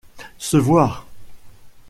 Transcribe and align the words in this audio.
Se 0.39 0.57
voir. 0.57 1.05